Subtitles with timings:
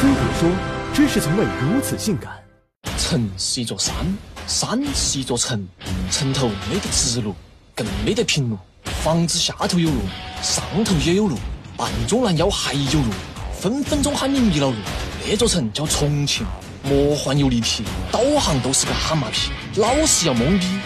[0.00, 0.48] 飞碟说
[0.94, 2.32] ：“知识从未如此性感。
[2.96, 3.94] 城是一座山，
[4.46, 5.68] 山是一座城，
[6.10, 7.34] 城头没得直路，
[7.74, 8.56] 更没得平路。
[9.04, 10.00] 房子下头有路，
[10.40, 11.36] 上头也有路，
[11.76, 13.12] 半中拦腰还有路，
[13.60, 14.76] 分分钟喊你迷了路。
[15.28, 16.46] 那座城叫重庆，
[16.82, 20.78] 魔幻又立体，导航都是个蛤蟆皮，老是要懵逼。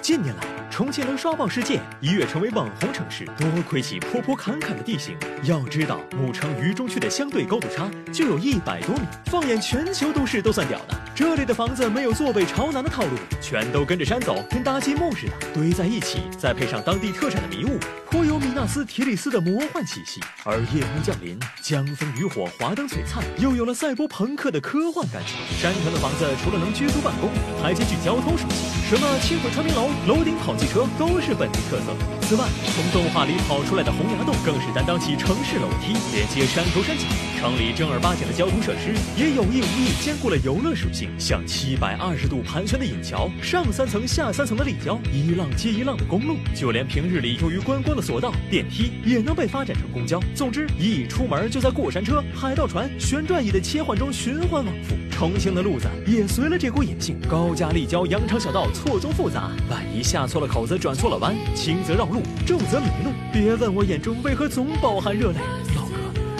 [0.00, 0.42] 近年来，
[0.78, 5.18] 重庆能刷爆世界，一跃成为网红城市，多亏其坡坡坎坎的地形。
[5.42, 10.94] 要知道，母城渝中区的相对高度差就有一百多米，放眼全球都市都算屌的。
[11.18, 13.10] 这里的房子没有坐北朝南的套路，
[13.42, 17.76] 全都跟着山走，跟搭积木似的堆在一起，再配上当地特产的迷雾，
[18.08, 20.20] 颇有米纳斯提里斯的魔幻气息。
[20.44, 25.34] 而夜幕降临，江枫渔火，华灯璀璨，又有了赛博朋克的科幻感觉。
[25.60, 27.30] 山城的房子除了能居住办公，
[27.60, 32.17] 还兼具交通属性，什么轻轨穿冰楼、楼顶跑汽车都是本地特色。
[32.28, 37.04] 此外，从动画里跑出来的洪崖洞更是担当起城市楼梯，连接山头山脚。
[37.40, 50.20] 城里正儿八经的交通设施也有意无意兼顾了游乐属性，像七百二十度盘旋的引桥、上三层下三层的立交、一浪接一浪的公路，就连平日里用于观光的索道、电梯也能被发展成公交。
[50.34, 54.94] 总之，一出门就在过山车、海盗船、旋转椅的切换中循环往复。
[55.10, 63.10] 重庆的路子也随了这股野性，高架立交、羊肠小道错综复杂，万一下错了口子、转错了弯，轻则绕路，重则迷路。
[63.32, 65.38] 别问我眼中为何总饱含热泪，
[65.76, 65.94] 老哥，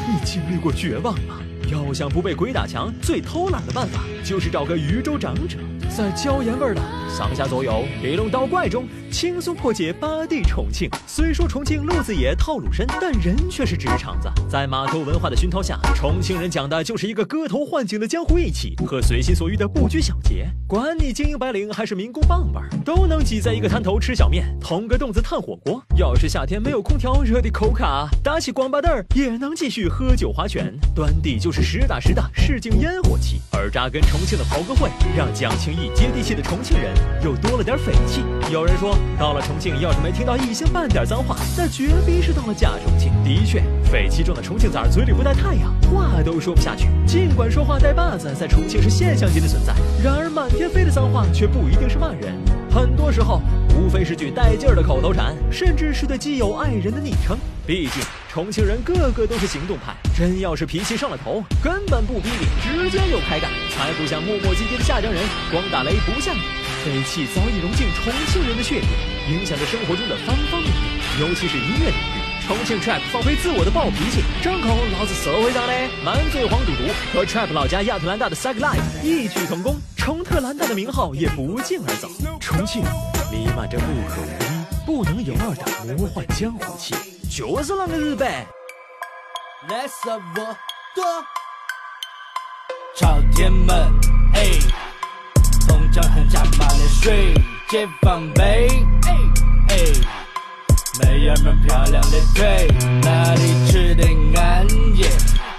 [0.07, 1.41] 你经历过绝望吗？
[1.71, 5.59] 要想不被鬼打墙，最偷懒的办法就是找个渝州长者，
[5.95, 6.81] 在椒盐味的
[7.15, 10.89] 上下左右、黑龙倒怪中，轻松破解八地重庆。
[11.07, 14.31] 虽说重庆路子野、套路深，但人却是直肠子。
[14.49, 20.18] 在码头文化的熏陶下，重庆人讲的就是一个歌头换景的江湖义气和随心所欲的不拘小
[20.67, 25.83] 管你精英白领还是民工棒棒，都能挤在一个摊头吃小面，同个洞子炭火锅。
[25.97, 30.79] 要是夏天没有空调，热的口卡，打起光巴凳儿也能继续喝酒划拳。
[30.95, 36.93] 端地就是实打实的市井烟火气，而扎根重庆的袍哥会，让讲情义、接地气的重庆人
[37.25, 38.23] 又多了点匪气。
[38.53, 43.11] 有人说，到了重庆，要是没听到一星半点脏话，那绝逼是到了假重庆。
[43.25, 46.89] 的确，匪气重的重庆崽嘴里不带太阳，话都说不下去。
[47.07, 52.35] 尽管说话带把子在重庆是现象级的存在，然而满天飞的脏话却不一定是骂人，
[52.75, 53.41] 很多时候
[53.77, 57.39] 无非是句带劲儿的口头禅，甚至是对基友爱人的昵称。
[57.65, 66.41] 毕竟重庆人个个都是行动派，真要是脾气上了头，根本不逼你，直接就开干，才不像磨磨唧唧的下江人，光打雷不下雨。
[66.85, 68.83] 匪气早已融进重庆人的血液，
[69.31, 72.18] 影响着生活中的方方面面，尤其是音乐领域。
[72.49, 75.73] 重庆 trap 放飞自我的暴脾气，张口老子社会上的
[76.03, 79.77] 满嘴黄赌毒，和 trap 老家亚特兰大的 s a g life 异曲同工。
[79.99, 82.09] 重特兰大的名号也不胫而走。
[82.41, 82.83] 重庆
[83.31, 85.55] 弥漫着不可无一、不能有二
[85.87, 86.95] 的魔幻江湖气，
[87.31, 88.27] 就是那个日本。
[89.69, 90.57] 来杀我
[90.95, 91.05] 多，
[92.97, 93.77] 朝天门，
[94.33, 94.45] 哎，
[95.67, 97.35] 松江横下马连水，
[97.69, 98.71] 解放碑，
[99.07, 99.15] 哎
[101.29, 102.67] 哎，妹儿们漂亮的腿，
[103.03, 104.05] 哪里吃的
[104.41, 104.67] 安
[104.97, 105.05] 逸？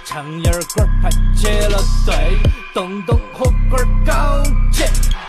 [0.04, 2.36] 苍蝇馆排起了队，
[2.74, 4.42] 东东火锅高
[4.72, 4.82] 级，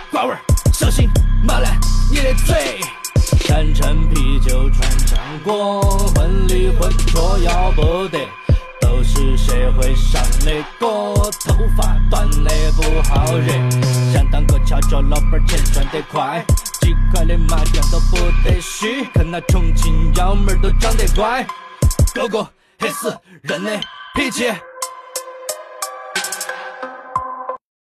[0.10, 0.40] 瓜味儿
[0.74, 1.08] 小心
[1.44, 1.80] 麻烂
[2.10, 2.82] 你的嘴。
[3.42, 5.82] 山城啤酒穿肠过，
[6.16, 8.18] 混里混浊要不得，
[8.80, 11.14] 都是社会上的哥，
[11.46, 13.54] 头发短的不好惹。
[14.12, 16.44] 想当个翘脚老板，钱赚得快，
[16.92, 21.48] 一块的麻将都不得虚，看那重庆幺妹儿都长得乖，
[22.14, 22.46] 个个
[22.80, 23.80] 黑死人的
[24.14, 24.52] 脾气。